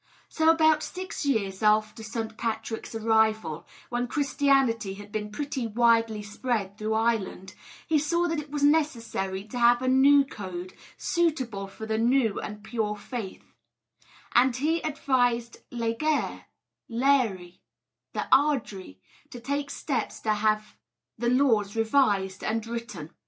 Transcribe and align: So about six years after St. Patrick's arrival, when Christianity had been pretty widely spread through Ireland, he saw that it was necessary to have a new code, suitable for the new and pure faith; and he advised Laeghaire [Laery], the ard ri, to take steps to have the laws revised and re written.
So 0.29 0.49
about 0.49 0.81
six 0.81 1.27
years 1.27 1.61
after 1.61 2.01
St. 2.01 2.35
Patrick's 2.35 2.95
arrival, 2.95 3.67
when 3.89 4.07
Christianity 4.07 4.95
had 4.95 5.11
been 5.11 5.29
pretty 5.29 5.67
widely 5.67 6.23
spread 6.23 6.75
through 6.75 6.95
Ireland, 6.95 7.53
he 7.85 7.99
saw 7.99 8.27
that 8.27 8.39
it 8.39 8.49
was 8.49 8.63
necessary 8.63 9.43
to 9.49 9.59
have 9.59 9.79
a 9.83 9.87
new 9.87 10.25
code, 10.25 10.73
suitable 10.97 11.67
for 11.67 11.85
the 11.85 11.99
new 11.99 12.39
and 12.39 12.63
pure 12.63 12.95
faith; 12.97 13.53
and 14.33 14.55
he 14.55 14.81
advised 14.81 15.57
Laeghaire 15.71 16.45
[Laery], 16.89 17.59
the 18.13 18.25
ard 18.31 18.73
ri, 18.73 18.99
to 19.29 19.39
take 19.39 19.69
steps 19.69 20.19
to 20.21 20.33
have 20.33 20.77
the 21.19 21.29
laws 21.29 21.75
revised 21.75 22.43
and 22.43 22.65
re 22.65 22.73
written. 22.79 23.11